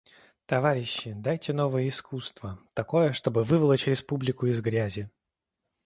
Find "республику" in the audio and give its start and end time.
3.85-4.47